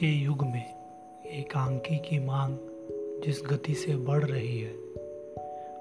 के 0.00 0.06
युग 0.06 0.46
में 0.46 0.74
एकांकी 1.26 1.96
की 1.96 2.18
मांग 2.18 2.58
जिस 3.24 3.42
गति 3.50 3.74
से 3.74 3.96
बढ़ 3.96 4.24
रही 4.24 4.60
है, 4.60 4.74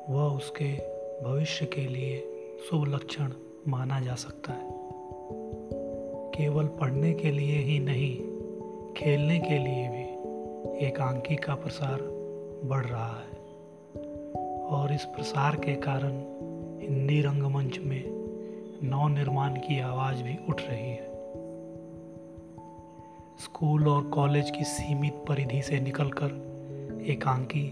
वह 0.09 0.23
उसके 0.23 0.73
भविष्य 1.23 1.65
के 1.65 1.81
लिए 1.81 2.27
शुभ 2.69 2.85
लक्षण 2.87 3.33
माना 3.67 3.99
जा 3.99 4.15
सकता 4.15 4.53
है। 4.53 4.69
केवल 6.29 6.65
पढ़ने 6.65 7.13
के 7.13 7.31
लिए 7.31 7.57
ही 7.59 7.79
नहीं, 7.79 8.17
खेलने 8.93 9.39
के 9.39 9.57
लिए 9.57 9.89
भी 9.89 10.05
एकांकी 10.85 11.35
का 11.35 11.55
प्रसार 11.55 11.99
बढ़ 12.63 12.85
रहा 12.85 13.19
है। 13.19 13.37
और 14.55 14.93
इस 14.93 15.05
प्रसार 15.05 15.55
के 15.55 15.75
कारण 15.75 16.11
हिंदी 16.81 17.21
रंगमंच 17.21 17.79
में 17.79 18.03
नव 18.83 19.07
निर्माण 19.07 19.55
की 19.55 19.79
आवाज़ 19.79 20.23
भी 20.23 20.37
उठ 20.49 20.61
रही 20.61 20.89
है। 20.89 21.16
स्कूल 23.43 23.87
और 23.87 24.03
कॉलेज 24.03 24.51
की 24.51 24.63
सीमित 24.63 25.13
परिधि 25.13 25.61
से 25.61 25.79
निकलकर 25.79 27.03
एकांकी 27.07 27.63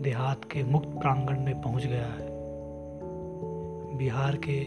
देहात 0.00 0.44
के 0.44 0.62
मुक्त 0.64 0.88
प्रांगण 0.88 1.40
में 1.40 1.62
पहुँच 1.62 1.86
गया 1.86 2.06
है। 2.06 2.28
बिहार 3.98 4.36
के 4.36 4.64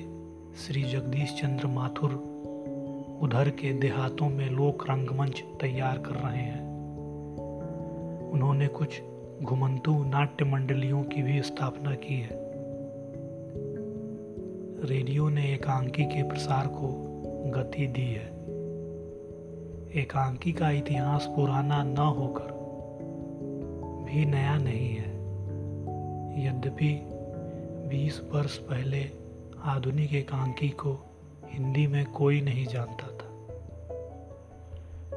श्री 0.58 0.84
जगदीश 0.84 1.42
चंद्र 1.42 1.68
माथुर 1.68 2.10
उधर 3.22 3.50
के 3.50 3.74
देहातों 3.74 4.30
में 4.30 4.50
लोक 4.50 4.90
रंगमंच 4.90 5.44
तैयार 5.62 5.98
कर 5.98 6.16
रहे 6.16 6.44
हैं। 6.44 6.62
उन्होंने 8.32 8.68
कुछ 8.68 9.02
घुमंतु 9.44 10.04
नाट्य 10.04 10.46
मंडलियों 10.46 11.04
की 11.04 11.22
भी 11.22 11.42
स्थापना 11.42 11.96
की 11.96 12.16
है। 12.16 12.40
रेडियो 14.90 15.30
ने 15.30 15.54
एकांकी 15.54 16.06
के 16.06 16.24
प्रसार 16.24 16.68
को 16.68 16.88
गति 17.52 17.88
दी 17.88 18.06
है। 18.06 18.41
एकांकी 19.96 20.52
का 20.52 20.70
इतिहास 20.70 21.26
पुराना 21.26 21.84
न 21.84 21.98
होकर 21.98 22.52
भी 24.06 24.26
नया 24.26 24.58
नहीं 24.58 24.90
है। 24.90 25.10
यद्यपि 26.46 26.92
20 27.90 28.22
वर्ष 28.34 28.58
पहले 28.58 29.12
आधुनिक 29.64 30.14
एकांकी 30.14 30.70
को 30.70 30.94
हिंदी 31.46 31.88
में 31.88 32.06
कोई 32.06 32.42
नहीं 32.42 32.66
जानता 32.66 33.08
था 33.08 33.30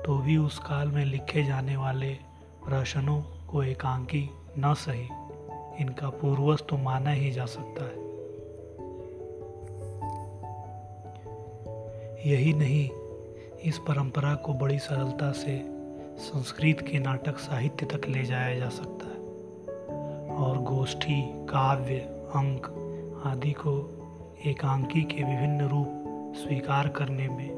तो 0.02 0.18
भी 0.18 0.36
उस 0.36 0.58
काल 0.58 0.88
में 0.88 1.04
लिखे 1.04 1.44
जाने 1.44 1.76
वाले 1.76 2.14
प्रश्नों 2.64 3.22
को 3.22 3.62
एकांकी 3.62 4.30
न 4.58 4.74
सही, 4.74 5.08
इनका 5.82 6.08
पूर्वज 6.08 6.62
तो 6.68 6.76
माना 6.76 7.10
ही 7.10 7.30
जा 7.30 7.46
सकता 7.46 7.84
है। 7.84 8.02
यही 12.32 12.52
नहीं 12.52 13.03
इस 13.64 13.78
परंपरा 13.78 14.34
को 14.34 14.54
बड़ी 14.54 14.78
सरलता 14.78 15.32
से 15.32 15.64
संस्कृत 16.16 16.80
के 16.80 16.98
नाटक 16.98 17.38
साहित्य 17.38 17.86
तक 17.86 18.08
ले 18.08 18.24
जाया 18.24 18.58
जा 18.58 18.68
सकता 18.68 19.06
है। 19.06 19.14
और 20.36 20.58
गोष्ठी, 20.58 21.22
काव्य, 21.46 21.98
अंक 22.34 22.66
आदि 23.26 23.52
को 23.52 24.00
एकांकी 24.46 25.02
के 25.02 25.22
विभिन्न 25.22 25.68
रूप 25.68 25.88
स्वीकार 26.36 26.88
करने 26.88 27.28
में 27.28 27.50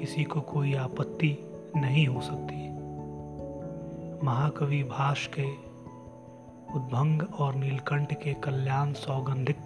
किसी 0.00 0.24
को 0.24 0.40
कोई 0.40 0.74
आपत्ति 0.74 1.38
नहीं 1.76 2.06
हो 2.06 2.20
सकती। 2.20 2.68
महाकवि 4.26 4.82
भाष 4.82 5.26
के 5.26 5.46
उद्भंग 6.74 7.22
और 7.38 7.54
नीलकंठ 7.54 8.12
के 8.12 8.34
कल्याण 8.34 8.92
सौगंधिक 8.92 9.56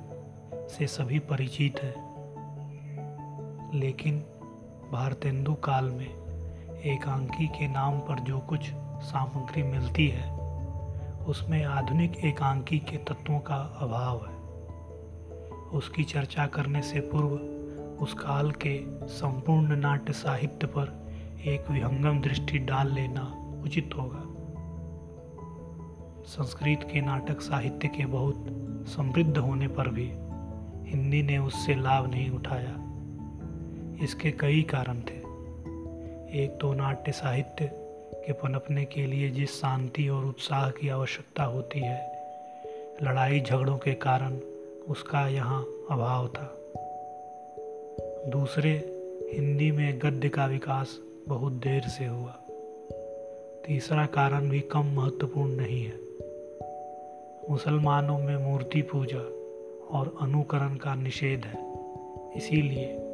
से 0.55 0.87
सभी 0.87 1.19
परिचित 1.19 1.81
हैं। 1.83 2.09
लेकिन 3.75 4.25
भारतेंदु 4.93 5.55
काल 5.55 5.85
में 5.85 6.81
एकांकी 6.81 7.47
के 7.47 7.69
नाम 7.69 7.99
पर 7.99 8.21
जो 8.21 8.39
कुछ 8.39 8.61
सामग्री 9.01 9.63
मिलती 9.63 10.09
है, 10.09 10.33
उसमें 11.25 11.65
आधुनिक 11.65 12.25
एकांकी 12.25 12.79
के 12.79 12.97
तत्वों 12.97 13.41
का 13.41 13.55
अभाव 13.55 14.27
है। 14.27 14.39
उसकी 15.69 16.05
चर्चा 16.05 16.47
करने 16.47 16.83
से 16.83 17.01
पूर्व, 17.01 17.29
उस 18.05 18.15
काल 18.15 18.51
के 18.51 19.07
संपूर्ण 19.07 19.77
नाट्य 19.77 20.13
साहित्य 20.13 20.67
पर 20.67 21.09
एक 21.47 21.71
विहंगम 21.71 22.21
दृष्टि 22.21 22.59
डाल 22.59 22.93
लेना 22.93 23.23
उचित 23.65 23.91
होगा। 23.99 24.25
संस्कृत 26.25 26.89
के 26.93 27.01
नाटक 27.01 27.41
साहित्य 27.41 27.89
के 27.89 28.07
बहुत 28.07 28.47
समृद्ध 28.89 29.39
होने 29.39 29.69
पर 29.69 29.89
भी 29.89 30.11
हिंदी 30.91 31.23
ने 31.23 31.39
उससे 31.39 31.75
लाभ 31.75 32.11
नहीं 32.11 32.31
उठाया। 32.31 32.85
इसके 34.03 34.31
कई 34.31 34.63
कारण 34.63 35.01
थे। 35.01 35.29
एक 36.43 36.59
तो 36.61 36.75
नाट्य 36.75 37.13
साहित्य 37.13 37.71
के 38.15 38.33
पनपने 38.33 38.85
के 38.85 39.07
लिए 39.07 39.31
जिस 39.31 39.51
शांति 39.51 40.09
और 40.09 40.25
उत्साह 40.25 40.71
की 40.71 40.89
आवश्यकता 40.89 41.45
होती 41.45 41.81
है, 41.81 42.13
लड़ाई 43.03 43.41
झगड़ों 43.41 43.79
के 43.79 43.95
कारण 43.95 44.39
उसका 44.89 45.29
यहाँ 45.29 45.67
अभाव 45.91 46.29
था। 46.29 46.59
दूसरे, 48.31 48.73
हिंदी 49.33 49.71
में 49.71 49.99
गद्य 49.99 50.29
का 50.29 50.47
विकास 50.47 50.99
बहुत 51.29 51.53
देर 51.53 51.83
से 51.83 52.07
हुआ। 52.07 52.39
तीसरा 53.67 54.07
कारण 54.07 54.49
भी 54.49 54.61
कम 54.61 54.85
महत्वपूर्ण 54.85 55.51
नहीं 55.51 55.85
है। 55.85 55.99
मुसलमानों 57.51 58.19
में 58.19 58.37
मूर्ति 58.37 58.83
पूजा 58.83 59.21
और 59.99 60.17
अनुकरण 60.21 60.75
का 60.75 60.95
निषेध 60.95 61.45
है। 61.45 61.73
इसीलिए 62.37 63.08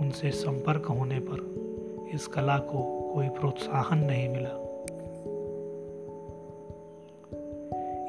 उनसे 0.00 0.30
संपर्क 0.30 0.86
होने 0.86 1.20
पर 1.20 1.60
इस 2.14 2.26
कला 2.26 2.58
को 2.58 3.10
कोई 3.14 3.28
प्रोत्साहन 3.28 3.98
नहीं 3.98 4.28
मिला। 4.28 4.70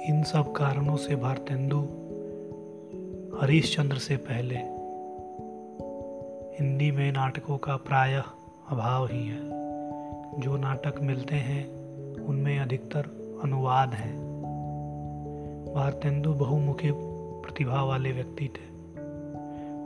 इन 0.10 0.24
सब 0.24 0.52
कारणों 0.52 0.98
से 0.98 1.16
भारतेंदु 1.16 1.80
हरीशचंद्र 3.42 3.98
से 3.98 4.18
पहले 4.18 4.56
हिंदी 6.60 6.92
में 6.92 7.12
नाटकों 7.12 7.58
का 7.58 7.76
प्रायः 7.76 8.24
अभाव 8.70 9.06
ही 9.06 9.28
है। 9.28 9.40
जो 10.42 10.58
नाटक 10.58 10.96
मिलते 11.02 11.36
हैं, 11.36 11.70
उनमें 12.26 12.60
अधिकतर 12.60 13.06
अनुवाद 13.44 13.94
हैं। 13.94 14.20
भारतेंदु 15.74 16.34
बहुमुखी 16.34 16.92
प्रतिभा 17.42 17.84
वाले 17.84 18.12
व्यक्ति 18.12 18.46
थे। 18.46 18.72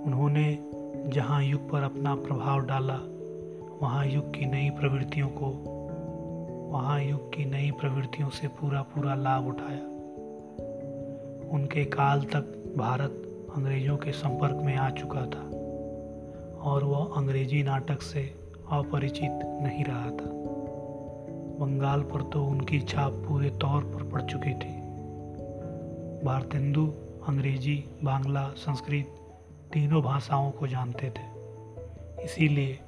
उन्होंने 0.04 0.72
जहाँ 1.06 1.44
युग 1.44 1.70
पर 1.72 1.84
अपना 1.84 2.16
प्रभाव 2.16 2.60
डाला, 2.60 3.00
वहाँ 3.82 4.06
युग 4.06 4.34
की 4.34 4.46
नई 4.46 4.70
प्रवृत्तियों 4.70 5.28
को, 5.28 5.46
वहाँ 6.72 7.04
युग 7.04 7.34
की 7.34 7.46
नई 7.46 7.72
प्रवृत्तियों 7.72 8.30
से 8.30 8.48
पूरा 8.48 8.82
पूरा 8.82 9.16
लाभ 9.16 9.48
उठाया। 9.48 9.84
उनके 11.50 11.86
काल 11.86 12.22
तक 12.22 12.74
भारत 12.78 13.22
अंग्रेज़ों 13.56 13.98
के 13.98 14.12
संपर्क 14.12 14.56
में 14.56 14.76
आ 14.76 14.90
चुका 14.90 15.22
था 15.22 15.44
और 16.62 16.84
वह 16.84 17.14
अंग्रेज़ी 17.18 17.64
नाटक 17.64 18.02
से 18.02 18.22
अपरिचित 18.72 19.40
नहीं 19.64 19.84
रहा 19.84 20.10
था। 20.10 20.32
बंगाल 21.60 22.02
पर 22.02 22.22
तो 22.22 22.46
उनकी 22.46 22.80
छाप 22.80 23.12
पूरे 23.12 23.50
तौर 23.50 23.84
पर 23.84 24.04
पड़ 24.04 24.22
चुकी 24.22 24.54
थी। 24.54 24.74
भारतेंदु, 26.26 26.94
अंग्रेज़ी, 27.28 27.84
बांग्ला, 28.04 28.48
संस्कृत 28.48 29.22
तीनों 29.76 30.02
भाषाओं 30.02 30.52
को 30.52 30.68
जानते 30.68 31.10
थे। 31.10 31.24
इसीलिए 32.24 32.80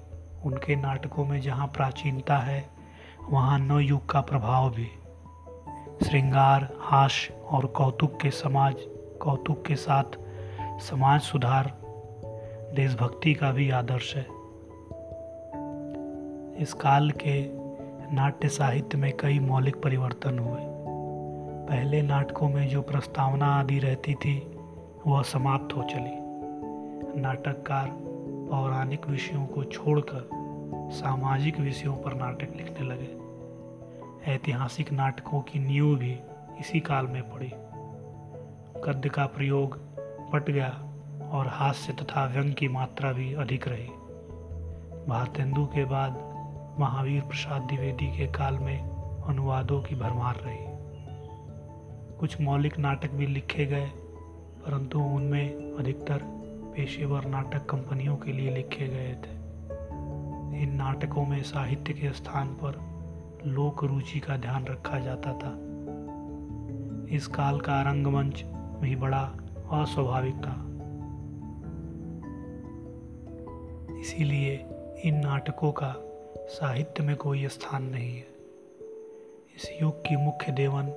उनके 0.45 0.75
नाटकों 0.75 1.25
में 1.25 1.41
जहाँ 1.41 1.67
प्राचीनता 1.67 2.37
है, 2.37 2.69
वहाँ 3.29 3.59
नवयुग 3.59 4.09
का 4.09 4.21
प्रभाव 4.21 4.69
भी। 4.69 4.85
श्रृंगार, 6.05 6.73
हास्य 6.79 7.33
और 7.49 7.65
कौतुक 7.65 8.21
के 8.21 8.31
समाज, 8.31 8.75
कौतुक 9.21 9.65
के 9.65 9.75
साथ 9.75 10.03
समाज 10.79 11.21
सुधार 11.21 11.77
देशभक्ति 12.75 13.33
का 13.33 13.51
भी 13.51 13.69
आदर्श 13.69 14.15
है। 14.15 14.27
इस 16.61 16.75
काल 16.81 17.11
के 17.11 17.49
नाट्य 18.15 18.49
साहित्य 18.49 18.97
में 18.97 19.17
कई 19.17 19.39
मौलिक 19.39 19.81
परिवर्तन 19.81 20.39
हुए। 20.39 20.61
पहले 21.69 22.01
नाटकों 22.01 22.49
में 22.49 22.67
जो 22.67 22.81
प्रस्तावना 22.81 23.59
आदि 23.59 23.79
रहती 23.79 24.13
थी, 24.13 24.57
वह 25.07 25.21
समाप्त 25.21 25.75
हो 25.75 25.83
चली। 25.83 26.16
नाटककार 27.17 27.87
पौराणिक 28.49 29.07
विषयों 29.07 29.45
को 29.45 29.63
छोड़कर 29.63 30.29
सामाजिक 30.93 31.59
विषयों 31.59 31.95
पर 31.95 32.13
नाटक 32.13 32.53
लिखने 32.55 32.87
लगे। 32.87 33.27
ऐतिहासिक 34.31 34.91
नाटकों 34.91 35.41
की 35.41 35.59
नींव 35.59 35.95
भी 35.95 36.19
इसी 36.59 36.79
काल 36.79 37.07
में 37.07 37.29
पड़ी। 37.29 37.51
गद्य 38.81 39.09
का 39.09 39.25
प्रयोग 39.25 39.77
बढ़ 40.33 40.43
गया 40.43 40.69
और 41.31 41.47
हास्य 41.47 41.93
तथा 41.93 42.25
व्यंग 42.25 42.53
की 42.53 42.67
मात्रा 42.67 43.11
भी 43.11 43.33
अधिक 43.33 43.67
रही। 43.67 43.87
भारतेंदु 45.07 45.65
के 45.65 45.85
बाद 45.85 46.11
महावीर 46.79 47.21
प्रसाद 47.21 47.61
द्विवेदी 47.61 48.17
के 48.17 48.27
काल 48.27 48.57
में 48.57 48.79
अनुवादों 49.27 49.81
की 49.81 49.95
भरमार 49.95 50.35
रही। 50.35 50.77
कुछ 52.17 52.41
मौलिक 52.41 52.79
नाटक 52.79 53.11
भी 53.11 53.27
लिखे 53.27 53.65
गए, 53.65 53.85
परंतु 54.65 54.99
उनमें 54.99 55.75
अधिकतर 55.75 56.46
पेशेवर 56.77 57.25
नाटक 57.25 57.65
कंपनियों 57.65 58.15
के 58.17 58.31
लिए 58.31 58.51
लिखे 58.51 58.87
गए 58.87 59.13
थे। 59.13 59.31
इन 60.63 60.69
नाटकों 60.73 61.25
में 61.25 61.43
साहित्य 61.43 61.93
के 61.93 62.13
स्थान 62.13 62.47
पर 62.47 62.79
लोक 63.49 63.83
रुचि 63.83 64.19
का 64.19 64.37
ध्यान 64.37 64.65
रखा 64.65 64.99
जाता 64.99 65.33
था। 65.33 65.57
इस 67.15 67.27
काल 67.27 67.59
का 67.59 67.81
रंगमंच 67.81 68.43
भी 68.81 68.95
बड़ा 68.95 69.35
अस्वाभाविक 69.71 70.35
था। 70.35 70.63
इसीलिए 73.99 74.65
इन 75.05 75.15
नाटकों 75.15 75.71
का 75.71 75.95
साहित्य 76.47 77.03
में 77.03 77.15
कोई 77.15 77.47
स्थान 77.47 77.83
नहीं 77.83 78.15
है। 78.15 78.27
इस 79.55 79.77
युग 79.81 80.01
की 80.01 80.15
मुख्य 80.15 80.51
देवन, 80.51 80.87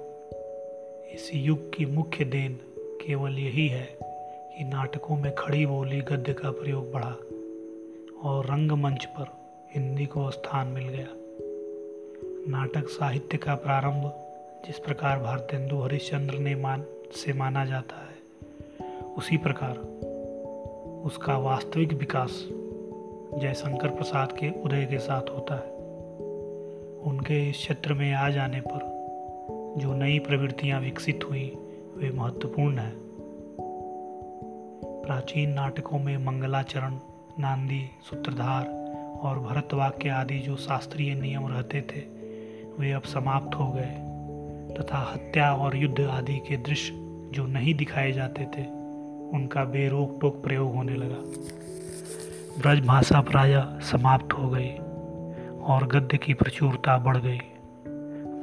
इस 1.14 1.30
युग 1.34 1.72
की 1.72 1.86
मुख्य 1.86 2.24
देन 2.24 2.60
केवल 3.06 3.38
यही 3.38 3.68
है। 3.68 4.09
कि 4.58 4.64
नाटकों 4.64 5.16
में 5.16 5.34
खड़ी 5.34 5.66
बोली, 5.66 6.00
गद्य 6.00 6.32
का 6.32 6.50
प्रयोग 6.50 6.92
बढ़ा 6.92 7.16
और 8.28 8.46
रंगमंच 8.46 9.04
पर 9.04 9.26
हिंदी 9.74 10.06
को 10.06 10.30
स्थान 10.30 10.66
मिल 10.66 10.88
गया। 10.88 11.08
नाटक 12.48 12.88
साहित्य 12.88 13.38
का 13.38 13.54
प्रारंभ 13.54 14.12
जिस 14.66 14.78
प्रकार 14.78 15.18
भारतेंदु 15.18 15.76
हरिश्चंद्र 15.76 16.38
ने 16.38 16.54
मान, 16.54 16.84
से 17.12 17.32
माना 17.32 17.64
जाता 17.64 17.96
है, 17.96 18.20
उसी 19.16 19.36
प्रकार 19.36 19.78
उसका 21.04 21.38
वास्तविक 21.38 21.92
विकास 21.92 22.48
जयशंकर 23.34 23.88
प्रसाद 23.88 24.32
के 24.32 24.62
उदय 24.62 24.84
के 24.84 24.98
साथ 24.98 25.22
होता 25.22 25.54
है। 25.54 25.70
उनके 27.02 27.50
इस 27.50 27.56
क्षेत्र 27.56 27.94
में 27.94 28.12
आ 28.14 28.30
जाने 28.30 28.60
पर 28.60 29.00
जो 29.78 29.94
नई 29.94 30.18
प्रवृत्तियाँ 30.18 30.80
विकसित 30.80 31.20
हुई, 31.30 31.58
वे 31.96 32.10
महत्वपूर्ण 32.10 32.78
हैं। 32.78 33.09
प्राचीन 35.06 35.50
नाटकों 35.50 35.98
में 35.98 36.16
मंगलाचरण, 36.18 36.98
नांदी, 37.38 37.90
सूत्रधार 38.10 38.66
और 39.22 39.38
भरतवाक्य 39.38 40.08
आदि 40.08 40.38
जो 40.38 40.56
शास्त्रीय 40.56 41.14
नियम 41.14 41.46
रहते 41.46 41.80
थे, 41.80 42.00
वे 42.78 42.92
अब 42.92 43.02
समाप्त 43.02 43.54
हो 43.54 43.72
गए 43.72 43.96
तथा 44.74 44.98
हत्या 45.14 45.54
और 45.54 45.76
युद्ध 45.76 46.00
आदि 46.00 46.36
के 46.48 46.56
दृश्य 46.56 46.92
जो 47.32 47.46
नहीं 47.46 47.74
दिखाए 47.74 48.12
जाते 48.12 48.42
थे, 48.44 48.66
उनका 49.36 49.64
बेरोक 49.64 50.18
टोक 50.20 50.42
प्रयोग 50.42 50.74
होने 50.74 50.94
लगा। 50.94 51.22
ब्रजभाषा 52.62 53.20
प्राय 53.20 53.64
समाप्त 53.80 54.32
हो 54.32 54.48
गई 54.48 54.70
और 55.62 55.86
गद्य 55.86 56.18
की 56.18 56.34
प्रचुरता 56.34 56.98
बढ़ 56.98 57.16
गई। 57.16 57.38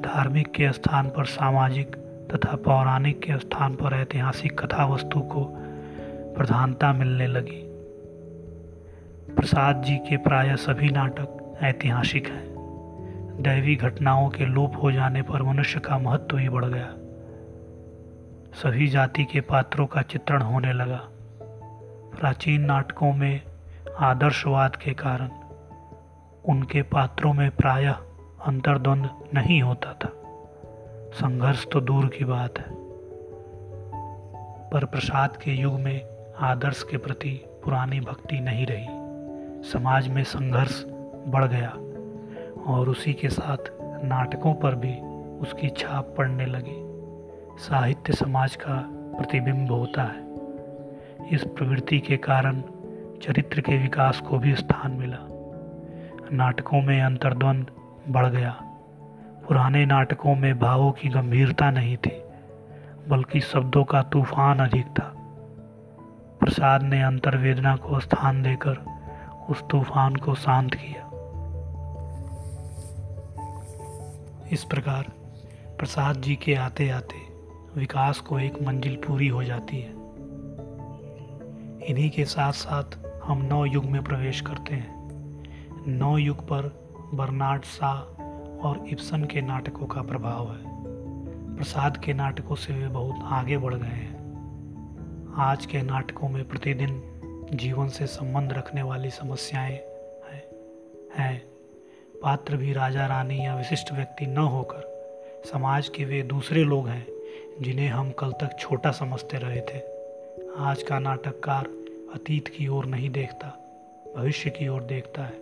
धार्मिक 0.02 0.48
के 0.48 0.72
स्थान 0.72 1.10
पर 1.10 1.26
सामाजिक 1.26 1.96
तथा 2.36 2.56
पौराणिक 2.56 3.20
के 3.20 3.38
स्थान 3.38 3.76
पर 3.76 3.94
ऐतिहासिक 3.94 4.60
कथा 4.60 4.86
वस्तु 4.86 5.20
को 5.20 5.64
प्रधानता 6.38 6.94
मिलने 6.94 7.28
लगी। 7.28 7.64
प्रसाद 9.36 9.84
जी 9.84 9.98
के 9.98 10.18
प्राय 10.18 10.56
सभी 10.56 10.90
नाटक 10.90 11.58
ऐतिहासिक 11.62 12.28
हैं। 12.28 12.56
दैवी 13.42 13.76
घटनाओं 13.76 14.30
के 14.30 14.46
लोप 14.46 14.74
हो 14.84 14.92
जाने 14.92 15.22
पर 15.22 15.44
मनुष्य 15.44 15.80
का 15.80 15.98
महत्व 15.98 16.38
ही 16.38 16.50
बढ़ 16.50 16.66
गया। 16.66 16.94
सभी 18.54 18.88
जाति 18.88 19.26
के 19.26 19.42
पात्रों 19.42 19.86
का 19.86 20.02
चित्रण 20.02 20.42
होने 20.42 20.74
लगा। 20.74 21.02
प्राचीन 22.20 22.62
नाटकों 22.62 23.14
में 23.14 23.42
आदर्शवाद 24.00 24.76
के 24.76 24.94
कारण 24.94 25.30
उनके 26.46 26.82
पात्रों 26.82 27.34
में 27.34 27.52
प्रायः 27.52 27.94
अंतर्द्वंद 28.46 29.10
नहीं 29.34 29.62
होता 29.62 29.94
था। 29.94 30.14
संघर्ष 31.14 31.66
तो 31.72 31.82
दूर 31.82 32.06
की 32.06 32.26
बात 32.26 32.60
है। 32.60 32.76
पर 34.70 34.86
प्रसाद 34.86 35.38
के 35.38 35.52
युग 35.52 35.80
में 35.80 36.17
आदर्श 36.42 36.84
के 36.84 36.98
प्रति 36.98 37.30
पुरानी 37.64 38.00
भक्ति 38.00 38.40
नहीं 38.40 38.66
रही। 38.70 38.88
समाज 39.72 40.08
में 40.08 40.24
संघर्ष 40.24 40.84
बढ़ 41.28 41.46
गया 41.46 41.70
और 42.74 42.90
उसी 42.90 43.14
के 43.14 43.30
साथ 43.30 43.58
नाटकों 44.04 44.54
पर 44.54 44.76
भी 44.76 44.94
उसकी 45.40 45.70
छाप 45.70 46.16
पड़ने 46.18 46.46
लगी। 46.46 46.78
साहित्य 47.58 48.14
समाज 48.14 48.56
का 48.56 48.76
प्रतिबिंब 49.18 49.72
होता 49.72 50.04
है। 50.04 50.28
इस 51.36 51.44
प्रवृत्ति 51.44 52.00
के 52.00 52.18
कारण 52.18 52.62
चरित्र 53.22 53.62
के 53.62 53.78
विकास 53.78 54.20
को 54.20 54.38
भी 54.38 54.56
स्थान 54.56 54.92
मिला। 54.92 55.20
नाटकों 56.32 56.82
में 56.82 57.02
अंतर्द्वंद 57.02 57.72
बढ़ 58.10 58.28
गया। 58.28 58.52
पुराने 59.48 59.86
नाटकों 59.86 60.36
में 60.36 60.60
भावों 60.60 60.92
की 60.92 61.10
गंभीरता 61.10 61.72
नहीं 61.72 61.98
थी, 61.98 62.22
बल्कि 63.08 63.40
शब्दों 63.40 63.84
का 63.84 64.02
तूफ़ान 64.04 64.60
अधिक 64.60 64.86
था। 64.86 65.14
प्रसाद 66.48 66.84
ने 66.84 67.04
अंतर्वेदना 67.04 67.76
को 67.76 68.00
स्थान 68.00 68.44
देकर 68.44 68.78
उस 69.50 69.64
तूफ़ान 69.72 70.16
को 70.16 70.36
शांत 70.36 70.74
किया। 70.74 71.04
इस 74.52 74.64
प्रकार 74.64 75.04
प्रसाद 75.80 76.16
जी 76.16 76.36
के 76.36 76.56
आते 76.56 76.90
आते 76.90 77.16
विकास 77.80 78.20
को 78.20 78.40
एक 78.40 78.62
मंजिल 78.64 78.96
पूरी 78.96 79.28
हो 79.28 79.44
जाती 79.44 79.78
है। 79.78 79.90
इन्हीं 81.88 82.10
के 82.10 82.26
साथ 82.26 82.54
साथ 82.54 82.84
हम 83.24 83.42
नौ 83.42 83.66
युग 83.66 83.86
में 83.86 84.04
प्रवेश 84.04 84.42
करते 84.42 84.76
हैं। 84.76 84.96
नौ 85.88 86.18
युग 86.18 86.44
पर 86.44 86.90
बर्नार्ड 87.14 87.64
शाह 87.64 88.24
और 88.68 88.86
इब्सन 88.88 89.24
के 89.24 89.42
नाटकों 89.42 89.86
का 89.86 90.02
प्रभाव 90.02 90.52
है। 90.52 90.62
प्रसाद 91.56 91.98
के 91.98 92.14
नाटकों 92.14 92.56
से 92.56 92.74
वे 92.74 92.88
बहुत 92.88 93.16
आगे 93.24 93.58
बढ़ 93.58 93.74
गए 93.74 93.88
हैं। 93.88 94.17
आज 95.40 95.66
के 95.66 95.82
नाटकों 95.82 96.30
में 96.30 96.48
प्रतिदिन 96.48 97.04
जीवन 97.54 97.90
से 97.90 98.08
संबंध 98.08 98.54
रखने 98.54 98.82
वाली 98.82 99.10
समस्याएँ 99.10 99.74
हैं 100.30 100.44
हैं। 101.18 101.46
पात्र 102.24 102.58
भी 102.58 102.74
राजा 102.74 103.06
रानी 103.06 103.46
या 103.46 103.56
विशिष्ट 103.56 103.94
व्यक्ति 103.94 104.26
न 104.26 104.38
होकर 104.38 104.82
समाज 105.46 105.90
के 105.90 106.06
वे 106.06 106.22
दूसरे 106.22 106.64
लोग 106.64 106.88
हैं, 106.88 107.08
जिन्हें 107.62 107.88
हम 107.88 108.12
कल 108.12 108.32
तक 108.32 108.58
छोटा 108.60 108.92
समझते 108.92 109.38
रहे 109.38 109.62
थे। 109.62 109.82
आज 110.58 110.84
का 110.84 111.00
नाटककार 111.00 111.66
अतीत 112.14 112.48
की 112.48 112.68
ओर 112.68 112.86
नहीं 112.86 113.10
देखता, 113.10 113.48
भविष्य 114.18 114.50
की 114.50 114.68
ओर 114.68 114.84
देखता 114.84 115.24
है। 115.24 115.40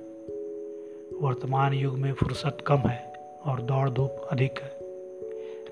वर्तमान 1.21 1.73
युग 1.73 1.97
में 1.97 2.13
फुर्सत 2.13 2.57
कम 2.67 2.79
है 2.79 3.13
और 3.45 3.61
दौड़ 3.61 3.89
धूप 3.89 4.27
अधिक 4.31 4.59
है। 4.59 4.77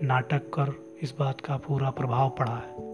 नाटक 0.07 0.41
कर 0.53 0.97
इस 1.01 1.13
बात 1.19 1.41
का 1.41 1.57
पूरा 1.57 1.89
प्रभाव 1.89 2.29
पड़ा 2.29 2.55
है। 2.55 2.92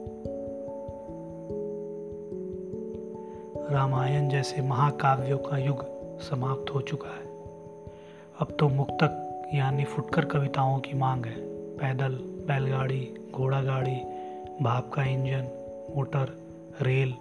रामायण 3.70 4.30
जैसे 4.30 4.62
महाकाव्यों 4.62 5.38
का 5.38 5.58
युग 5.58 5.86
समाप्त 6.20 6.76
हो 6.76 6.82
चुका 6.82 7.10
है। 7.10 7.26
अब 8.40 8.48
तो 8.60 8.70
मुक्तक 8.70 9.42
यानी 9.54 9.84
फुटकर 9.84 10.26
कविताओं 10.26 10.80
की 10.80 10.94
मांग 10.94 11.26
है। 11.26 11.36
पैदल, 11.78 12.12
बैलगाड़ी 12.48 13.14
घोड़ा 13.34 13.62
गाड़ी 13.62 13.96
भाप 14.62 14.92
का 14.94 15.04
इंजन, 15.04 15.44
मोटर, 15.96 16.42
रेल 16.82 17.14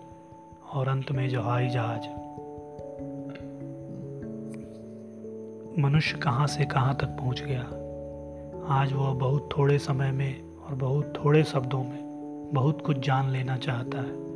और 0.73 0.88
अंत 0.88 1.12
में 1.12 1.35
हवाई 1.35 1.69
जहाज़। 1.69 2.09
मनुष्य 5.81 6.19
कहाँ 6.19 6.47
से 6.47 6.64
कहाँ 6.64 6.95
तक 6.95 7.07
पहुँच 7.07 7.43
गया? 7.43 7.62
आज 8.75 8.93
वह 8.93 9.14
बहुत 9.14 9.49
थोड़े 9.59 9.78
समय 9.78 10.11
में 10.11 10.57
और 10.57 10.75
बहुत 10.75 11.12
थोड़े 11.25 11.45
शब्दों 11.45 11.85
में 11.85 12.09
बहुत 12.55 12.83
कुछ 12.83 12.99
जान 12.99 13.31
लेना 13.31 13.57
चाहता 13.57 13.99
है। 13.99 14.28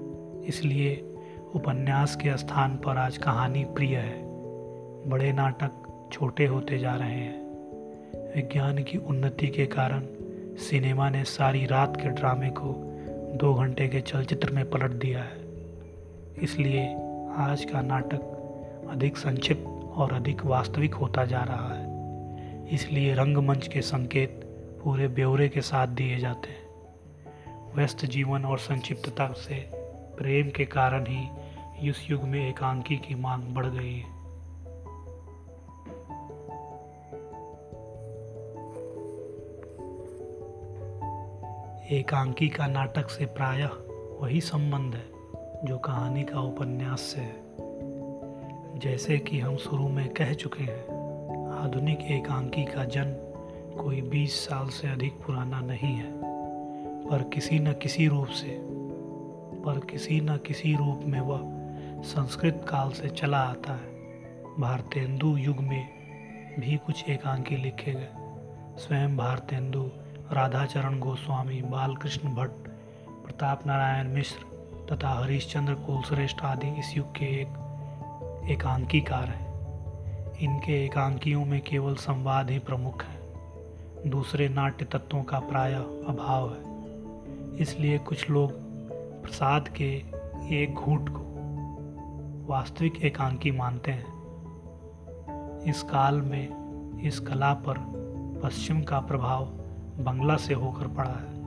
इसलिए 0.44 1.08
उपन्यास 1.54 2.16
के 2.16 2.36
स्थान 2.36 2.76
पर 2.76 2.96
आज 2.96 3.18
कहानी 3.18 3.64
प्रिय 3.64 3.96
है। 3.96 4.22
बड़े 5.10 5.32
नाटक 5.32 5.70
छोटे 6.12 6.46
होते 6.46 6.78
जा 6.78 6.94
रहे 6.94 7.10
हैं। 7.10 7.42
विज्ञान 8.36 8.82
की 8.82 8.98
उन्नति 8.98 9.46
के 9.46 9.66
कारण 9.66 10.06
सिनेमा 10.56 11.10
ने 11.10 11.24
सारी 11.24 11.66
रात 11.66 11.96
के 11.96 12.08
ड्रामे 12.08 12.50
को 12.50 12.74
दो 13.36 13.54
घंटे 13.54 13.88
के 13.88 14.00
चलचित्र 14.00 14.50
में 14.50 14.70
पलट 14.70 14.90
दिया 14.90 15.18
है। 15.18 15.40
इसलिए 16.42 16.94
आज 17.36 17.64
का 17.64 17.80
नाटक 17.80 18.20
अधिक 18.90 19.16
संक्षिप्त 19.16 19.92
और 19.94 20.12
अधिक 20.12 20.44
वास्तविक 20.44 20.94
होता 20.94 21.24
जा 21.24 21.42
रहा 21.42 21.74
है। 21.74 21.92
इसलिए 22.74 23.14
रंगमंच 23.14 23.68
के 23.68 23.80
संकेत 23.80 24.40
पूरे 24.84 25.08
ब्यौरे 25.08 25.48
के 25.48 25.60
साथ 25.60 25.86
दिए 25.86 26.18
जाते 26.18 26.48
हैं। 26.48 26.62
व्यस्त 27.76 28.04
जीवन 28.04 28.44
और 28.44 28.58
संक्षिप्तता 28.58 29.32
से 29.32 29.82
प्रेम 30.18 30.50
के 30.50 30.64
कारण 30.64 31.04
ही 31.08 31.41
इस 31.82 32.10
युग 32.10 32.22
में 32.22 32.48
एकांकी 32.48 32.96
की 32.96 33.14
मांग 33.14 33.42
बढ़ 33.42 33.66
गई। 33.66 33.94
है 33.94 34.12
एकांकी 41.92 42.48
का 42.48 42.66
नाटक 42.66 43.10
से 43.10 43.26
प्रायः 43.26 43.70
वही 44.20 44.40
संबंध 44.40 44.94
है, 44.94 45.06
जो 45.64 45.78
कहानी 45.78 46.22
का 46.22 46.40
उपन्यास 46.40 47.00
से 47.00 47.20
है। 47.20 47.42
जैसे 48.78 49.18
कि 49.18 49.40
हम 49.40 49.56
शुरू 49.56 49.88
में 49.88 50.08
कह 50.08 50.32
चुके 50.32 50.64
हैं, 50.64 50.84
आधुनिक 51.52 52.00
एकांकी 52.00 52.64
का 52.64 52.84
जन्म 52.84 53.32
कोई 53.82 54.00
20 54.00 54.44
साल 54.44 54.68
से 54.68 54.88
अधिक 54.88 55.12
पुराना 55.12 55.60
नहीं 55.60 55.94
है। 55.94 56.12
पर 57.08 57.22
किसी 57.22 57.58
न 57.58 57.72
किसी 57.72 58.08
रूप 58.08 58.26
से, 58.26 58.58
पर 59.62 59.80
किसी 59.80 60.20
न 60.20 60.36
किसी 60.36 60.76
रूप 60.76 61.00
में 61.04 61.20
वह 61.20 61.51
संस्कृत 62.02 62.66
काल 62.68 62.90
से 62.90 63.08
चला 63.08 63.38
आता 63.38 63.72
है। 63.72 63.94
भारतेंदु 64.60 65.36
युग 65.36 65.60
में 65.60 65.88
भी 66.60 66.76
कुछ 66.76 67.08
एकांकी 67.08 67.56
लिखे 67.56 67.92
गए। 67.92 68.08
स्वयं 68.78 69.16
भारतेंदु, 69.16 69.90
राधाचरण 70.32 70.98
गोस्वामी, 70.98 71.62
बालकृष्ण 71.62 72.28
भट्ट, 72.28 72.68
प्रताप 73.08 73.66
नारायण 73.66 74.08
मिश्र 74.08 74.52
तथा 74.92 75.08
हरीशचंद्र 75.08 75.74
कुलश्रेष्ठ 75.74 76.44
आदि 76.44 76.68
इस 76.68 76.96
युग 76.96 77.12
के 77.12 77.24
एक 77.24 77.48
एकांकीकार 78.50 79.24
हैं। 79.24 79.52
इनके 80.40 80.84
एकांकियों 80.84 81.44
में 81.44 81.60
केवल 81.60 81.94
संवाद 81.94 82.50
ही 82.50 82.58
प्रमुख 82.58 83.04
है। 83.04 83.20
दूसरे 84.10 84.48
नाट्य 84.48 84.84
तत्वों 84.84 85.22
का 85.22 85.38
प्राय 85.38 85.74
अभाव 85.74 86.54
है। 86.54 86.62
इसलिए 87.56 87.98
कुछ 87.98 88.30
लोग 88.30 88.52
प्रसाद 89.22 89.68
के 89.68 90.02
एक 90.62 90.74
घूट 90.74 91.08
को 91.08 91.31
वास्तविक 92.46 93.04
एकांकी 93.04 93.50
मानते 93.50 93.90
हैं। 93.90 94.22
इस 95.62 95.82
काल 95.82 96.20
में 96.20 96.62
इस 97.02 97.20
कला 97.20 97.54
पर 97.54 97.74
पश्चिम 98.44 98.82
का 98.82 99.00
प्रभाव 99.00 99.44
बंगला 100.02 100.36
से 100.36 100.54
होकर 100.54 100.86
पड़ा 100.86 101.10
है। 101.10 101.42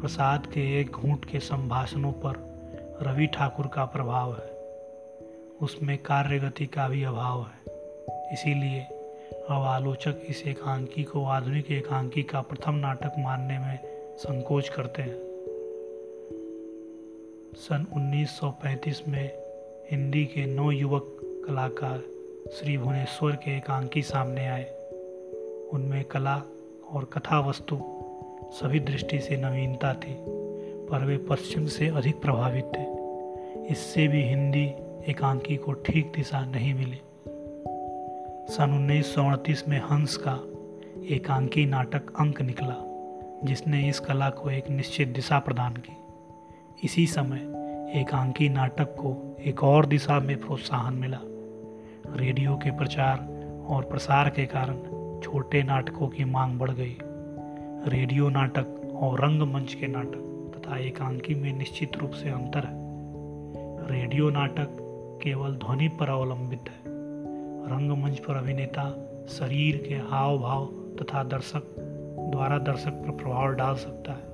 प्रसाद 0.00 0.46
के 0.46 0.80
एक 0.80 0.90
घूंट 0.90 1.24
के 1.24 1.40
संभाषणों 1.40 2.12
पर 2.12 2.52
रवि 3.02 3.26
ठाकुर 3.26 3.66
का 3.66 3.84
प्रभाव 3.84 4.32
है। 4.32 4.52
उसमें 5.62 5.98
कार्य 5.98 6.38
गति 6.38 6.66
का 6.66 6.88
भी 6.88 7.04
अभाव 7.04 7.42
है। 7.42 7.72
इसीलिए 8.32 8.80
अब 9.50 9.62
आलोचक 9.62 10.14
इस 10.28 10.42
एकांकी 10.46 11.04
को 11.04 11.24
आधुनिक 11.24 11.70
एकांकी 11.70 12.22
का 12.22 12.40
प्रथम 12.40 12.74
नाटक 12.74 13.12
मानने 13.18 13.58
में 13.58 13.78
संकोच 14.16 14.68
करते 14.68 15.02
हैं। 15.02 15.32
सन 17.54 17.86
1935 17.92 19.02
में 19.08 19.41
हिंदी 19.92 20.24
के 20.24 20.46
नौ 20.46 20.70
युवक 20.70 21.16
कलाकार 21.46 21.98
श्री 22.52 22.78
भुवनेश्वर 22.78 23.32
के 23.32 23.56
एकांकी 23.56 24.02
सामने 24.02 24.46
आए। 24.46 24.64
उनमें 25.72 26.04
कला 26.04 26.42
और 26.92 27.04
कथा 27.04 27.40
वस्तु 27.40 27.78
सभी 28.52 28.80
दृष्टि 28.80 29.18
से 29.18 29.36
नवीनता 29.36 29.94
थी, 29.94 30.16
पर 30.86 31.04
वे 31.04 31.16
पश्चिम 31.16 31.66
से 31.66 31.88
अधिक 31.88 32.20
प्रभावित 32.20 32.64
थे। 32.64 32.82
इससे 33.72 34.08
भी 34.08 34.22
हिंदी 34.22 34.64
एकांकी 35.08 35.56
को 35.56 35.72
ठीक 35.72 36.12
दिशा 36.16 36.40
नहीं 36.40 36.74
मिली। 36.74 37.00
सन 38.54 38.70
उन्नीस 38.74 39.14
सौ 39.14 39.24
अड़तीस 39.24 39.68
में 39.68 39.78
हंस 39.78 40.16
का 40.16 40.40
एकांकी 41.14 41.66
नाटक 41.66 42.12
अंक 42.20 42.42
निकला, 42.42 42.76
जिसने 43.44 43.88
इस 43.88 44.00
कला 44.00 44.30
को 44.30 44.50
एक 44.50 44.70
निश्चित 44.70 45.08
दिशा 45.08 45.38
प्रदान 45.38 45.72
की। 45.72 45.96
इसी 46.84 47.06
समय 47.06 47.61
एकांकी 47.92 48.48
नाटक 48.48 48.84
को 48.84 49.36
एक 49.46 49.64
और 49.64 49.86
दिशा 49.86 50.20
में 50.20 50.40
प्रोत्साहन 50.40 50.94
मिला। 50.94 51.18
रेडियो 52.16 52.56
के 52.56 52.70
प्रचार 52.70 53.18
और 53.68 53.82
प्रसार 53.82 54.30
के 54.30 54.46
कारण 54.46 54.76
छोटे 55.20 55.62
नाटकों 55.62 56.08
की 56.08 56.24
मांग 56.24 56.58
बढ़ 56.58 56.70
गई। 56.70 56.96
रेडियो 57.88 58.28
नाटक 58.28 58.92
और 58.94 59.20
रंगमंच 59.20 59.74
के 59.74 59.86
नाटक 59.86 60.52
तथा 60.56 60.76
एकांकी 60.76 61.34
में 61.34 61.52
निश्चित 61.52 61.96
रूप 61.96 62.10
से 62.10 62.28
अंतर 62.28 62.64
है। 62.64 62.74
रेडियो 63.92 64.30
नाटक 64.30 64.76
केवल 65.22 65.50
ध्वनि 65.50 65.88
पर 65.88 66.08
अवलंबित 66.08 66.64
है। 66.68 66.82
रंगमंच 67.72 68.18
पर 68.18 68.34
अभिनेता 68.34 68.90
शरीर 69.28 69.86
के 69.88 69.94
हाव 69.94 70.38
भाव 70.38 70.66
तथा 71.00 71.22
दर्शक 71.22 71.62
द्वारा 72.32 72.58
दर्शक 72.58 72.90
पर 72.90 73.10
प्रभाव 73.10 73.48
डाल 73.48 73.74
सकता 73.74 74.12
है। 74.12 74.31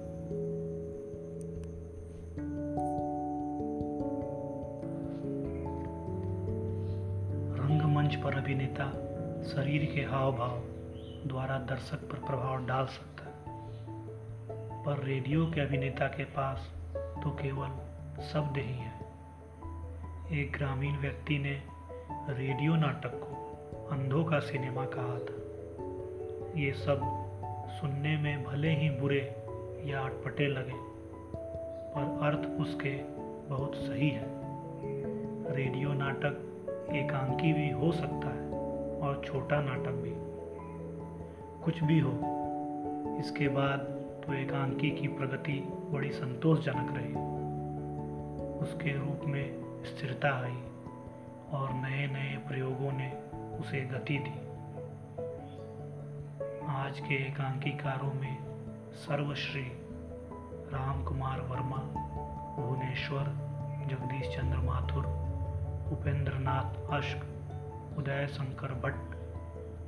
के 9.99 10.05
हाव 10.05 10.33
भाव 10.33 10.59
द्वारा 11.29 11.59
दर्शक 11.59 11.97
पर 11.97 12.19
प्रभाव 12.19 12.67
डाल 12.67 12.87
सकता 12.87 13.25
है। 13.25 13.55
पर 14.85 15.03
रेडियो 15.05 15.47
के 15.47 15.61
अभिनेता 15.61 16.07
के 16.07 16.25
पास 16.25 16.69
तो 17.23 17.31
केवल 17.31 17.69
शब्द 18.23 18.57
ही 18.57 18.75
है। 18.75 18.93
एक 20.41 20.53
ग्रामीण 20.53 20.97
व्यक्ति 20.97 21.39
ने 21.39 21.63
रेडियो 22.33 22.77
नाटक 22.77 23.13
को 23.15 23.89
अंधों 23.89 24.25
का 24.25 24.39
सिनेमा 24.39 24.85
कहा 24.85 25.19
था। 25.19 26.61
ये 26.61 26.73
सब 26.73 27.01
सुनने 27.81 28.17
में 28.17 28.45
भले 28.45 28.71
ही 28.71 28.91
बुरे 28.91 29.23
या 29.85 30.01
अटपटे 30.01 30.47
लगे, 30.47 30.77
पर 31.95 32.19
अर्थ 32.23 32.61
उसके 32.61 32.97
बहुत 33.49 33.75
सही 33.75 34.11
है। 34.11 34.27
रेडियो 35.55 35.93
नाटक 35.93 36.45
एकांकी 36.95 37.53
भी 37.53 37.71
हो 37.71 37.93
सकता 37.93 38.29
है। 38.29 38.48
और 39.01 39.23
छोटा 39.25 39.61
नाटक 39.61 40.01
भी। 40.03 40.15
कुछ 41.65 41.83
भी 41.83 41.99
हो, 42.01 42.13
इसके 43.21 43.49
बाद 43.49 43.79
तो 44.27 44.35
एकांकी 44.35 44.91
की 44.91 45.09
प्रगति 45.09 45.61
बड़ी 45.91 46.11
संतोषजनक 46.11 46.95
रही। 46.97 47.15
उसके 48.59 48.93
रूप 48.99 49.21
में 49.25 49.47
स्थिरता 49.85 50.29
आई 50.29 50.59
और 51.53 51.73
नए 51.73 52.07
नए 52.07 52.37
प्रयोगों 52.49 52.93
ने 52.93 53.11
उसे 53.59 53.81
गति 53.81 54.19
दी। 54.19 54.35
आज 56.69 57.01
के 57.01 57.15
एकांकीकारों 57.15 58.13
में 58.15 58.37
सर्वश्री 58.95 59.67
राम 60.73 61.05
कुमार 61.05 61.41
वर्मा, 61.41 61.79
भुवनेश्वर, 62.57 63.25
जगदीश 63.89 64.37
चंद्र 64.37 64.59
माथुर 64.59 65.05
उपेंद्र 65.93 66.33
नाथ 66.33 66.91
अश्क 66.91 67.28
उदय 67.99 68.27
शंकर 68.27 68.73
भट्ट, 68.73 69.15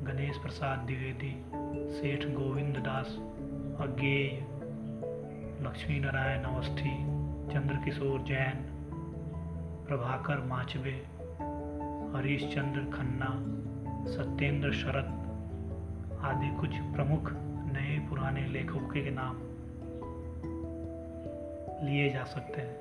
गणेश 0.05 0.39
प्रसाद 0.39 0.79
द्विवेदी, 0.79 1.45
सेठ 1.95 2.25
गोविंद 2.25 2.77
दास, 2.77 3.07
अज्ञेय, 3.81 4.47
लक्ष्मी 5.63 6.01
नारायण 6.01 6.45
अवस्थी, 6.45 6.97
चंद्रकिशोर 7.53 8.21
जैन, 8.21 8.57
प्रभाकर 9.89 10.39
माचवे 10.39 11.07
हरीश 12.15 12.55
चंद्र 12.55 12.81
खन्ना, 12.97 13.31
सत्येंद्र 14.11 14.73
शरद 14.73 15.21
आदि 16.21 16.57
कुछ 16.61 16.71
प्रमुख 16.75 17.31
नए 17.73 18.07
पुराने 18.09 18.47
लेखकों 18.47 18.81
के 18.81 19.11
नाम 19.11 19.37
लिए 21.89 22.11
जा 22.11 22.25
सकते 22.25 22.61
हैं। 22.63 22.77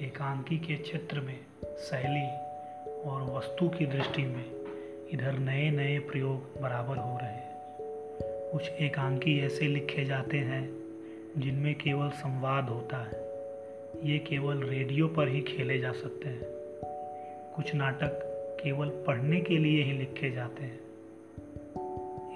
एकांकी 0.00 0.58
के 0.58 0.76
क्षेत्र 0.76 1.20
में 1.20 1.38
शैली 1.78 2.43
और 3.04 3.22
वस्तु 3.22 3.68
की 3.68 3.86
दृष्टि 3.86 4.22
में 4.22 4.44
इधर 5.12 5.38
नए 5.38 5.70
नए 5.70 5.98
प्रयोग 5.98 6.62
बराबर 6.62 6.96
हो 6.96 7.18
रहे 7.18 7.30
हैं। 7.30 7.54
कुछ 8.52 8.68
एकांकी 8.68 9.40
ऐसे 9.46 9.66
लिखे 9.66 10.04
जाते 10.04 10.38
हैं, 10.38 10.78
जिनमें 11.38 11.74
केवल 11.74 12.10
संवाद 12.10 12.68
होता 12.68 12.96
है। 12.96 13.24
ये 14.12 14.18
केवल 14.18 14.62
रेडियो 14.62 15.08
पर 15.08 15.28
ही 15.28 15.40
खेले 15.40 15.78
जा 15.78 15.92
सकते 15.92 16.28
हैं। 16.28 16.42
कुछ 17.56 17.74
नाटक 17.74 18.20
केवल 18.64 18.88
पढ़ने 18.88 19.40
के 19.40 19.58
लिए 19.58 19.82
ही 19.82 19.92
लिखे 19.92 20.30
जाते 20.30 20.64
हैं। 20.64 20.80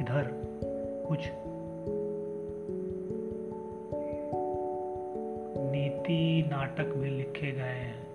इधर 0.01 0.31
कुछ 1.09 1.19
नीति 5.73 6.45
नाटक 6.51 6.85
भी 6.85 7.11
लिखे 7.11 7.53
गए 7.53 7.63
हैं। 7.63 8.08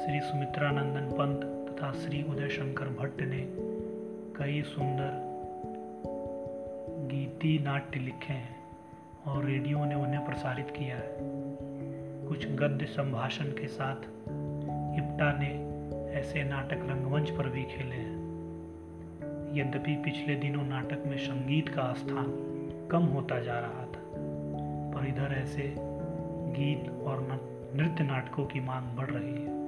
श्री 0.00 0.20
सुमित्रानंदन 0.20 1.08
पंत 1.12 1.40
तथा 1.68 1.90
श्री 1.92 2.22
उदय 2.22 2.48
शंकर 2.48 2.84
भट्ट 2.84 3.22
ने 3.22 3.38
कई 4.36 4.62
सुंदर 4.62 5.10
गीति 7.06 7.58
नाट्य 7.64 8.00
लिखे 8.00 8.32
हैं 8.32 8.56
और 9.26 9.44
रेडियो 9.44 9.84
ने 9.84 9.94
उन्हें 9.94 10.24
प्रसारित 10.26 10.70
किया 10.70 10.96
है। 10.96 11.16
कुछ 12.28 12.46
गद्य 12.46 12.86
संभाषण 12.86 13.44
के 13.44 13.66
साथ 13.66 14.08
इप्टा 14.96 15.32
ने 15.32 15.52
ऐसे 16.20 16.44
नाटक 16.44 16.86
रंगमंच 16.90 17.30
पर 17.30 17.48
भी 17.48 17.62
खेले 17.62 17.96
हैं। 17.96 18.18
यद्यपि 19.54 19.96
पिछले 19.96 20.34
दिनों 20.34 20.64
नाटक 20.64 21.06
में 21.06 21.18
संगीत 21.18 21.68
का 21.68 21.92
स्थान 21.92 22.32
कम 22.90 23.02
होता 23.02 23.40
जा 23.40 23.58
रहा 23.58 23.86
था, 23.86 24.02
पर 24.90 25.06
इधर 25.08 25.34
ऐसे 25.34 25.74
गीत 26.56 26.90
और 26.90 27.26
नृत्य 27.76 28.04
नाटकों 28.04 28.46
की 28.46 28.60
मांग 28.60 28.96
बढ़ 28.96 29.10
रही 29.10 29.34
है। 29.34 29.58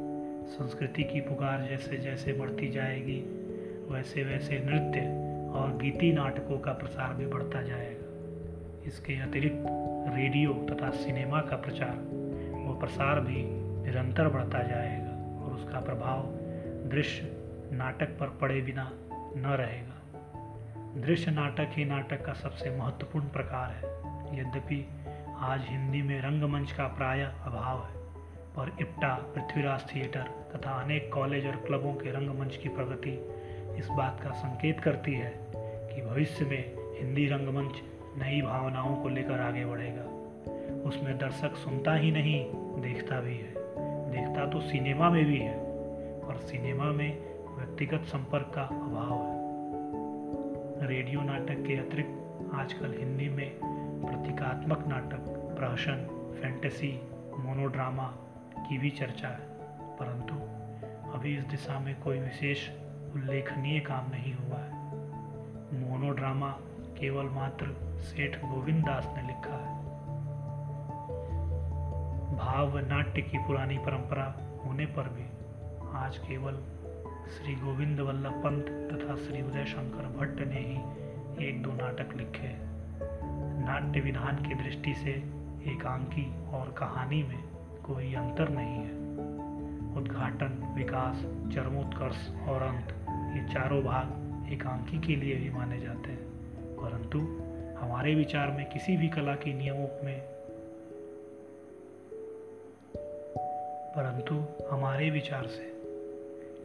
संस्कृति 0.46 1.02
की 1.02 1.20
पुकार 1.20 1.66
जैसे 1.68 1.96
जैसे 1.96 2.32
बढ़ती 2.32 2.68
जाएगी, 2.68 3.20
वैसे 3.90 4.24
वैसे 4.24 4.58
नृत्य 4.58 5.00
और 5.58 5.78
गीति 5.82 6.12
नाटकों 6.12 6.58
का 6.58 6.72
प्रसार 6.72 7.14
भी 7.14 7.26
बढ़ता 7.26 7.62
जाएगा। 7.62 8.02
इसके 8.86 9.14
अतिरिक्त 9.14 9.64
रेडियो 10.16 10.52
तथा 10.52 10.90
सिनेमा 10.90 11.40
का 11.40 11.56
प्रचार, 11.56 11.96
व 12.68 12.76
प्रसार 12.80 13.20
भी 13.20 13.44
निरंतर 13.86 14.28
बढ़ता 14.28 14.62
जाएगा 14.62 15.44
और 15.44 15.52
उसका 15.52 15.80
प्रभाव 15.80 16.22
दृश्य 16.90 17.36
नाटक 17.72 18.06
पर 18.06 18.26
पड़े 18.26 18.60
बिना 18.60 18.92
न 19.36 19.56
रहेगा। 19.60 19.98
दृश्य 21.00 21.30
नाटक 21.30 21.68
ही 21.70 21.84
नाटक 21.84 22.24
का 22.24 22.32
सबसे 22.32 22.70
महत्वपूर्ण 22.70 23.26
प्रकार 23.26 23.70
है। 23.70 23.84
यद्यपि 24.40 24.88
आज 25.38 25.60
हिंदी 25.64 26.02
में 26.02 26.22
रंगमंच 26.22 26.72
का 26.72 26.86
प्राय 26.86 27.20
अभाव 27.20 27.84
है 27.84 28.01
पर 28.56 28.76
इप्टा 28.80 29.14
पृथ्वीराज 29.34 29.94
थिएटर 29.94 30.24
तथा 30.54 30.70
अनेक 30.70 31.12
कॉलेज 31.14 31.46
और 31.46 31.56
क्लबों 31.56 31.94
के 31.94 32.10
रंगमंच 32.10 32.56
की 32.56 32.68
प्रगति 32.68 33.30
इस 33.78 33.88
बात 33.88 34.20
का 34.20 34.30
संकेत 34.30 34.80
करती 34.80 35.14
है 35.14 35.32
कि 35.94 36.02
भविष्य 36.02 36.44
में 36.44 36.74
हिंदी 37.00 37.26
रंगमंच 37.26 37.72
नई 38.18 38.42
भावनाओं 38.42 38.96
को 38.96 39.08
लेकर 39.08 39.40
आगे 39.40 39.64
बढ़ेगा। 39.64 40.02
उसमें 40.88 41.18
दर्शक 41.18 41.56
सुनता 41.56 41.94
ही 41.94 42.10
नहीं, 42.10 42.44
देखता 42.82 43.20
भी 43.20 43.36
है। 43.36 43.54
देखता 44.12 44.46
तो 44.46 44.60
सिनेमा 44.60 45.10
में 45.10 45.24
भी 45.24 45.38
है 45.38 45.56
और 46.20 46.36
सिनेमा 46.36 46.84
में 46.84 47.18
व्यक्तिगत 47.56 48.04
संपर्क 48.04 48.52
का 48.54 48.62
अभाव 48.62 49.22
है। 49.22 49.42
रेडियो 50.88 51.20
नाटक 51.20 51.64
के 51.66 51.76
अतिरिक्त 51.76 52.54
आजकल 52.54 52.94
हिंदी 52.98 53.28
में 53.28 53.50
प्रतीकात्मक 54.06 54.84
नाटक, 54.86 55.24
प्रहसन, 55.58 56.06
फैंटेसी, 56.42 57.00
मोनोड्रामा 57.38 58.14
की 58.68 58.78
भी 58.78 58.90
चर्चा 58.90 59.28
है, 59.28 59.50
परंतु 59.96 60.34
अभी 61.12 61.36
इस 61.36 61.44
दिशा 61.44 61.78
में 61.78 61.94
कोई 62.00 62.20
विशेष 62.20 62.68
उल्लेखनीय 63.14 63.80
काम 63.80 64.10
नहीं 64.10 64.34
हुआ 64.34 64.58
है। 64.58 64.80
मोनोड्रामा 65.80 66.50
केवल 66.98 67.24
मात्र 67.24 67.66
सेठ 68.00 68.36
गोविंद 68.36 68.84
दास 68.84 69.06
ने 69.16 69.22
लिखा 69.22 69.56
है। 69.56 69.80
भाव 72.36 72.78
नाट्य 72.78 73.22
की 73.22 73.38
पुरानी 73.38 73.78
परंपरा 73.78 74.24
होने 74.64 74.86
पर 74.86 75.08
भी 75.08 75.26
आज 75.94 76.18
केवल 76.18 76.54
श्री 77.28 77.54
गोविंद 77.54 78.00
वल्लभ 78.00 78.32
पंत 78.32 78.66
तथा 78.92 79.16
श्री 79.16 79.42
उदय 79.42 79.64
शंकर 79.64 80.06
भट्ट 80.18 80.40
ने 80.48 80.60
ही 80.60 81.48
एक 81.48 81.62
दो 81.62 81.72
नाटक 81.72 82.16
लिखे 82.16 82.54
नाट्य 83.64 84.00
विधान 84.00 84.36
की 84.36 84.54
दृष्टि 84.54 84.94
से 84.94 85.10
एकांकी 85.72 86.26
और 86.50 86.74
कहानी 86.78 87.22
में 87.22 87.51
कोई 87.84 88.14
अंतर 88.14 88.48
नहीं 88.48 88.74
है। 88.74 89.02
उद्घाटन, 89.96 90.74
विकास, 90.76 91.16
चरमोत्कर्ष 91.54 92.30
और 92.48 92.62
अंत, 92.62 92.88
ये 93.10 93.54
चारों 93.54 93.82
भाग 93.82 94.22
एकांकी 94.52 95.00
के 95.00 95.16
लिए 95.16 95.36
भी 95.36 95.50
माने 95.50 95.80
जाते 95.80 96.10
हैं। 96.10 96.32
परंतु 96.76 97.18
हमारे 97.80 98.14
विचार 98.14 98.50
में 98.50 98.70
किसी 98.70 98.96
भी 98.96 99.08
कला 99.08 99.34
के 99.34 99.54
नियमों 99.54 100.04
में 100.04 100.32
परंतु 103.96 104.44
हमारे 104.70 105.10
विचार 105.10 105.46
से 105.46 105.72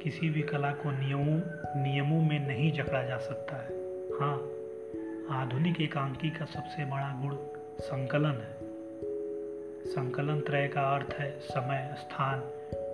किसी 0.03 0.29
भी 0.29 0.41
कला 0.41 0.71
को 0.71 0.91
नियमों 0.91 1.41
नियमों 1.83 2.21
में 2.21 2.47
नहीं 2.47 2.71
जकड़ा 2.71 3.03
जा 3.03 3.17
सकता 3.17 3.55
है। 3.55 3.69
हाँ 4.19 4.37
आधुनिक 5.41 5.81
एकांकी 5.81 6.29
का 6.29 6.45
सबसे 6.45 6.85
बड़ा 6.85 7.21
गुण 7.21 7.35
संकलन 7.79 8.31
है। 8.31 8.56
संकलन 9.87 10.39
त्रय 10.39 10.67
का 10.67 10.81
अर्थ 10.81 11.15
है 11.19 11.39
समय, 11.39 11.95
स्थान 11.97 12.39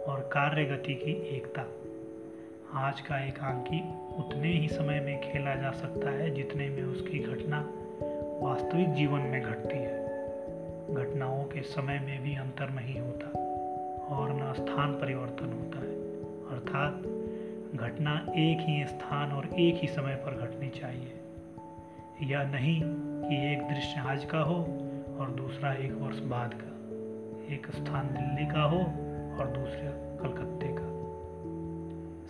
और 0.07 0.29
कार्य 0.33 0.65
गति 0.65 0.93
की 0.93 1.11
एकता। 1.11 1.65
आज 2.73 3.01
का 3.01 3.25
एकांकी 3.25 3.79
उतने 4.17 4.47
ही 4.47 4.67
समय 4.67 4.99
में 4.99 5.31
खेला 5.31 5.55
जा 5.55 5.71
सकता 5.71 6.09
है 6.09 6.29
जितने 6.29 6.69
में 6.69 6.83
उसकी 6.83 7.19
घटना 7.19 7.69
वास्तविक 8.41 8.93
जीवन 8.93 9.19
में 9.19 9.41
घटती 9.41 9.77
है। 9.77 10.03
घटनाओं 10.93 11.43
के 11.43 11.61
समय 11.61 11.99
में 11.99 12.23
भी 12.23 12.35
अंतर 12.35 12.69
नहीं 12.69 12.99
होता 12.99 13.39
और 14.15 14.33
न 14.33 14.53
स्थान 14.53 14.93
परिवर्तन 14.93 15.45
होता 15.45 15.77
है। 15.79 15.95
अर्थात 16.57 16.93
घटना 17.79 18.25
एक 18.29 18.57
ही 18.59 18.85
स्थान 18.85 19.31
और 19.31 19.45
एक 19.45 19.75
ही 19.75 19.87
समय 19.87 20.15
पर 20.15 20.31
घटनी 20.35 20.69
चाहिए। 20.69 21.13
यह 22.23 22.43
नहीं 22.43 22.81
कि 23.29 23.53
एक 23.53 23.67
दृश्य 23.67 23.99
आज 23.99 24.25
का 24.25 24.39
हो 24.39 24.55
और 25.19 25.31
दूसरा 25.37 25.73
एक 25.73 25.91
वर्ष 25.91 26.19
बाद 26.19 26.53
का। 26.53 26.72
एक 27.49 27.67
स्थान 27.71 28.07
दिल्ली 28.07 28.51
का 28.51 28.63
हो 28.63 28.77
और 29.39 29.47
दूसरा 29.47 29.91
कलकत्ते 30.21 30.67
का। 30.69 30.93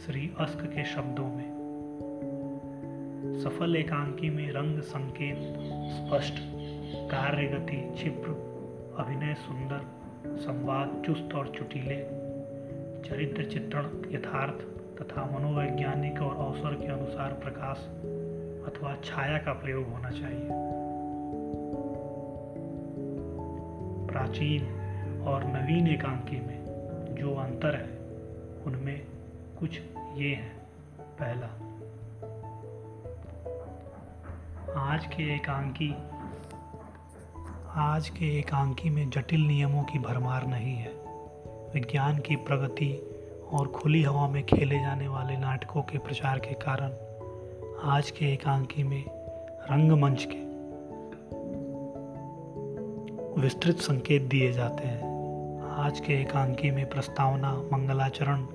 श्री 0.06 0.32
अस्क 0.39 0.60
के 0.60 0.86
शब्दों 0.86 1.28
में। 1.28 1.54
सफल 3.43 3.76
एकांकी 3.76 4.30
में 4.30 4.52
रंग 4.52 4.80
संकेत, 4.80 5.38
स्पष्ट 5.89 6.34
कार्य 7.12 7.47
गति 7.47 7.78
क्षिप्र 7.78 8.30
अभिनय 8.99 9.34
सुंदर, 9.34 9.82
संवाद 10.38 11.04
चुस्त 11.06 11.36
और 11.36 11.47
चुटीले, 11.47 12.23
चरित्र 13.10 13.43
चित्रण 13.43 13.86
यथार्थ 14.12 14.62
तथा 15.02 15.26
मनोवैज्ञानिक 15.26 16.21
और 16.21 16.36
अवसर 16.36 16.76
के 16.76 16.88
अनुसार 16.88 17.34
प्रकाश 17.34 17.78
अथवा 18.65 18.95
छाया 19.04 19.38
का 19.38 19.54
प्रयोग 19.54 19.88
होना 19.88 20.10
चाहिए। 20.10 20.47
प्राचीन 24.08 24.83
और 25.26 25.44
नवीन 25.44 25.88
एकांकी 25.88 26.40
में 26.40 26.64
जो 27.20 27.36
अंतर 27.36 27.76
है, 27.76 28.00
उनमें 28.66 29.06
कुछ 29.60 29.80
ये 30.16 30.36
हैं। 30.36 30.58
पहला, 31.00 31.48
आज 34.92 35.06
के 35.06 35.36
एकांकी, 35.36 35.96
आज 37.76 38.10
के 38.10 38.40
एकांकी 38.40 38.90
में 38.90 39.10
जटिल 39.10 39.48
नियमों 39.48 39.84
की 39.84 40.00
भरमार 40.00 40.48
नहीं 40.48 40.76
है। 40.76 40.92
विज्ञान 41.74 42.18
की 42.18 42.36
प्रगति 42.36 42.92
और 43.52 43.68
खुली 43.68 44.04
हवा 44.04 44.28
में 44.28 44.46
खेले 44.46 44.80
जाने 44.80 45.08
वाले 45.08 45.38
नाटकों 45.38 45.82
के 45.82 45.98
प्रचार 45.98 46.40
के 46.40 46.54
कारण 46.54 46.92
आज 47.82 48.12
के 48.12 48.34
एकांकी 48.34 48.84
में 48.84 49.04
रंगमंच 49.72 50.28
के 50.32 50.54
विस्तृत 53.42 53.78
संकेत 53.78 54.22
दिए 54.22 54.52
जाते 54.52 54.88
हैं। 54.88 55.12
आज 55.74 56.00
के 56.00 56.14
एकांकी 56.14 56.72
में 56.72 56.90
प्रस्तावना, 56.90 57.54
मंगलाचरण 57.54 58.46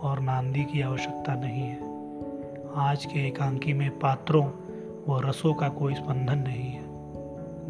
और 0.00 0.20
नांदी 0.20 0.64
की 0.64 0.80
आवश्यकता 0.80 1.34
नहीं 1.34 1.62
है। 1.62 1.78
आज 2.74 3.04
के 3.04 3.26
एकांकी 3.26 3.72
में 3.72 3.98
पात्रों 3.98 4.44
व 5.08 5.20
रसों 5.20 5.54
का 5.54 5.68
कोई 5.68 5.94
स्पंदन 5.94 6.38
नहीं 6.38 6.70
है। 6.70 6.82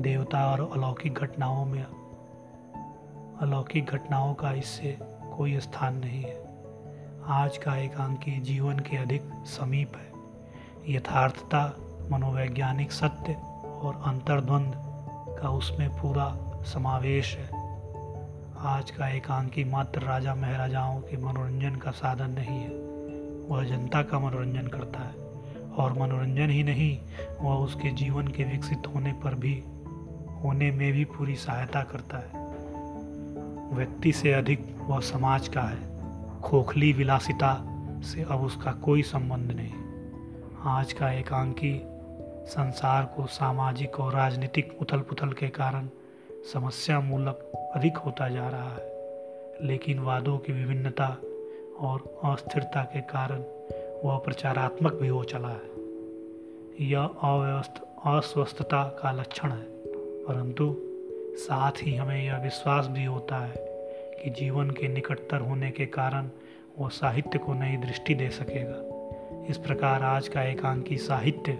देवता 0.02 0.52
और 0.52 0.70
अलौकिक 0.74 1.14
घटनाओं 1.14 1.64
में, 1.64 1.86
अलौकिक 3.40 3.84
घटनाओं 3.84 4.34
का 4.34 4.52
इससे 4.52 4.98
कोई 5.36 5.60
स्थान 5.60 5.96
नहीं 5.96 6.22
है। 6.22 6.48
आज 7.26 7.58
का 7.58 7.76
एकांकी 7.76 8.40
जीवन 8.40 8.78
के 8.78 8.96
अधिक 8.96 9.22
समीप 9.44 9.92
है। 9.96 10.12
यथार्थता, 10.94 11.76
मनोवैज्ञानिक 12.10 12.92
सत्य 12.92 13.32
और 13.82 14.02
अंतर्द्वंद 14.06 14.72
का 15.42 15.48
उसमें 15.48 15.90
पूरा 15.90 16.36
समावेश 16.64 17.36
है। 17.36 17.65
आज 18.58 18.90
का 18.90 19.08
एकांकी 19.08 19.64
मात्र 19.64 20.00
राजा 20.00 20.34
महाराजाओं 20.34 21.00
के 21.00 21.16
मनोरंजन 21.16 21.76
का 21.76 21.90
साधन 21.90 22.30
नहीं 22.30 22.60
है। 22.60 22.68
वह 23.48 23.64
जनता 23.64 24.02
का 24.02 24.18
मनोरंजन 24.18 24.66
करता 24.66 25.00
है, 25.00 25.14
और 25.66 25.92
मनोरंजन 25.92 26.50
ही 26.50 26.62
नहीं, 26.62 26.98
वह 27.40 27.54
उसके 27.54 27.90
जीवन 27.90 28.28
के 28.28 28.44
विकसित 28.44 28.82
होने 28.94 29.12
पर 29.12 29.34
भी, 29.34 29.64
होने 30.42 30.70
में 30.70 30.92
भी 30.92 31.04
पूरी 31.04 31.34
सहायता 31.34 31.82
करता 31.82 32.18
है। 32.18 32.30
व्यक्ति 33.74 34.12
से 34.12 34.32
अधिक 34.32 34.76
वह 34.80 35.00
समाज 35.00 35.48
का 35.48 35.62
है, 35.62 35.78
खोखली 36.40 36.92
विलासिता 36.92 37.64
से 38.02 38.22
अब 38.22 38.40
उसका 38.40 38.72
कोई 38.72 39.02
संबंध 39.02 39.52
नहीं। 39.52 39.72
आज 40.62 40.92
का 40.92 41.10
एकांकी 41.10 41.82
संसार 42.46 43.04
को 43.04 43.26
सामाजिक 43.26 44.00
और 44.00 44.12
राजनीतिक 44.12 44.78
उथल 44.82 44.98
पुथल 44.98 45.28
के 45.28 45.48
कारण 45.48 45.88
समस्या 46.52 47.00
मूलक 47.00 47.55
अधिक 47.76 47.96
होता 47.96 48.28
जा 48.28 48.48
रहा 48.48 48.74
है। 48.74 48.96
लेकिन 49.62 49.98
वादों 49.98 50.38
की 50.38 50.52
विभिन्नता 50.52 51.16
और 51.80 52.20
अस्थिरता 52.24 52.82
के 52.82 53.00
कारण 53.00 53.38
वह 54.04 54.18
प्रचारात्मक 54.18 54.92
भी 54.92 55.08
हो 55.08 55.24
चला 55.24 55.48
है। 55.48 55.76
यह 56.80 57.00
अव्यवस्थ, 57.00 57.82
अस्वस्थता 58.06 58.84
का 59.02 59.12
लक्षण 59.12 59.50
है। 59.50 59.64
परंतु 60.24 60.76
साथ 61.36 61.72
ही 61.82 61.94
हमें 61.94 62.24
यह 62.24 62.36
विश्वास 62.36 62.86
भी 62.86 63.04
होता 63.04 63.46
है 63.46 63.54
कि 64.24 64.30
जीवन 64.30 64.70
के 64.70 64.88
निकटतर 64.88 65.40
होने 65.40 65.70
के 65.70 65.86
कारण 65.86 66.28
वह 66.78 66.88
साहित्य 66.88 67.38
को 67.38 67.54
नई 67.54 67.76
दृष्टि 67.76 68.14
दे 68.14 68.28
सकेगा। 68.28 68.76
इस 69.50 69.58
प्रकार 69.58 70.02
आज 70.02 70.28
का 70.28 70.42
एकांकी 70.42 70.96
साहित्य 70.96 71.58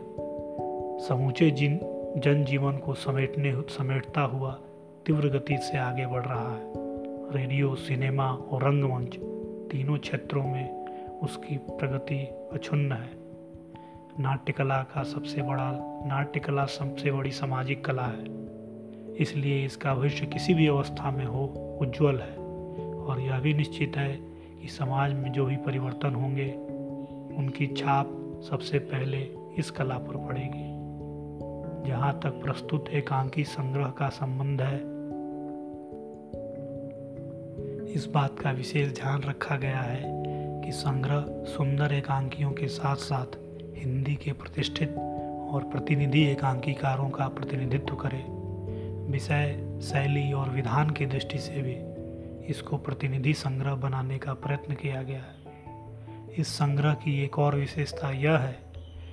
समूचे 1.09 1.51
जिन 1.51 1.81
जनजीवन 2.17 2.77
को 2.77 2.95
समेटने, 2.95 3.63
समेटता 3.63 4.21
हुआ 4.21 4.59
तीव्र 5.07 5.29
गति 5.29 5.57
से 5.59 5.79
आगे 5.79 6.07
बढ़ 6.07 6.25
रहा 6.25 6.55
है। 6.55 6.73
रेडियो, 7.37 7.75
सिनेमा 7.75 8.33
और 8.33 8.63
रंगमंच 8.63 9.17
तीनों 9.73 9.99
क्षेत्रों 9.99 10.43
में 10.43 10.87
उसकी 11.23 11.57
प्रगति 11.57 12.21
अक्षुण्ण 12.53 12.93
है। 12.93 13.11
नाट्य 14.21 14.53
कला 14.53 14.83
का 14.83 15.03
सबसे 15.03 15.43
बड़ा 15.43 15.73
नाट्य 16.07 16.41
कला 16.41 16.65
सबसे 16.65 17.11
बड़ी 17.11 17.31
सामाजिक 17.31 17.85
कला 17.85 18.03
है। 18.03 18.25
इसलिए 19.17 19.65
इसका 19.65 19.95
भविष्य 19.95 20.27
किसी 20.27 20.55
भी 20.55 20.67
अवस्था 20.67 21.11
में 21.11 21.27
हो, 21.27 21.45
उज्जवल 21.81 22.19
है। 22.19 22.37
और 22.95 23.21
यह 23.21 23.41
भी 23.41 23.55
निश्चित 23.55 23.97
है 23.97 24.17
कि 24.63 24.69
समाज 24.69 25.13
में 25.13 25.33
जो 25.33 25.47
भी 25.47 25.57
परिवर्तन 25.57 26.15
होंगे, 26.15 26.53
उनकी 27.37 27.67
छाप 27.67 28.41
सबसे 28.51 28.79
पहले 28.79 29.29
इस 29.59 29.71
कला 29.71 29.99
पर 29.99 30.17
पड़ेगी। 30.17 30.77
जहाँ 31.91 32.21
तक 32.23 32.31
प्रस्तुत 32.31 32.89
एकांकी 32.89 33.45
संग्रह 33.45 33.87
का 33.87 34.09
संबंध 34.09 34.61
है 34.61 34.96
इस 37.97 38.07
बात 38.07 38.41
का 38.41 38.51
विशेष 38.51 38.93
ध्यान 38.93 39.23
रखा 39.23 39.57
गया 39.57 39.81
है 39.81 40.03
कि 40.65 40.73
संग्रह 40.73 41.25
सुंदर 41.29 41.93
एकांकियों 41.93 42.53
के 42.53 42.69
साथ 42.69 42.97
साथ 42.97 43.27
हिंदी 43.77 44.15
के 44.15 44.33
प्रतिष्ठित 44.33 44.89
और 45.53 45.69
प्रतिनिधि 45.73 46.25
एकांकीकारों 46.25 47.11
का 47.11 47.29
प्रतिनिधित्व 47.29 47.95
करे। 47.95 48.25
विषय, 49.13 49.79
शैली 49.83 50.33
और 50.33 50.51
विधान 50.51 50.91
की 50.91 51.07
दृष्टि 51.07 51.39
से 51.39 51.63
भी 51.63 51.75
इसको 52.47 52.77
प्रतिनिधि 52.77 53.35
संग्रह 53.35 53.75
बनाने 53.75 54.19
का 54.19 54.35
प्रयत्न 54.35 54.75
किया 54.75 55.03
गया 55.03 55.23
है। 55.23 55.37
इस 56.39 56.49
संग्रह 56.49 56.95
की 56.95 57.25
एक 57.25 57.39
और 57.39 57.55
विशेषता 57.55 58.11
यह 58.11 58.39
है 58.39 58.59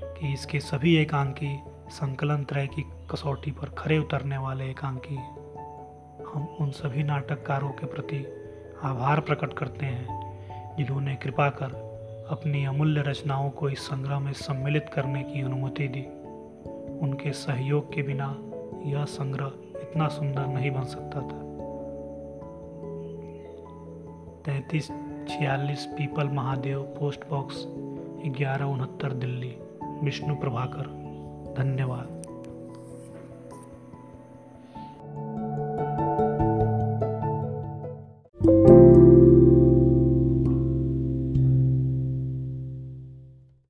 कि 0.04 0.34
इसके 0.34 0.60
सभी 0.60 0.96
एकांकी 0.96 1.60
संकलन 1.90 2.44
त्रय 2.44 2.68
की 2.68 2.82
कसौटी 3.12 3.52
पर 3.52 3.70
खरे 3.70 3.98
उतरने 3.98 4.38
वाले 4.38 4.66
एकांकी 4.66 5.16
हम 6.34 6.58
उन 6.60 6.72
सभी 6.72 7.04
नाटककारों 7.04 7.70
के 7.70 7.86
प्रति 7.86 8.40
आभार 8.84 9.20
प्रकट 9.20 9.54
करते 9.54 9.86
हैं, 9.86 10.76
जिन्होंने 10.78 11.16
कृपा 11.16 11.50
कर 11.50 11.94
अपनी 12.30 12.66
अमूल्य 12.66 13.02
रचनाओं 13.02 13.50
को 13.50 13.70
इस 13.70 13.80
संग्रह 13.80 14.20
में 14.20 14.34
सम्मिलित 14.34 14.86
करने 14.94 15.24
की 15.24 15.42
अनुमति 15.42 15.88
दी। 15.88 16.02
उनके 17.00 17.32
सहयोग 17.32 17.94
के 17.94 18.02
बिना 18.02 18.38
यह 18.86 19.06
संग्रह 19.06 19.52
इतना 19.82 20.08
सुंदर 20.08 20.48
नहीं 20.48 20.72
बन 20.72 20.84
सकता 20.84 21.22
था। 21.22 21.44
तैतीस 24.46 24.88
छियालीस 25.30 25.86
पीपल 25.86 26.28
महादेव, 26.28 26.82
पोस्ट 26.82 27.30
बॉक्स 27.30 27.66
ग्यारह 28.38 28.66
उनहत्तर 28.66 29.14
दिल्ली, 29.14 29.58
विष्णु 29.84 30.36
प्रभाकर, 30.36 30.88
धन्यवाद। 31.58 32.23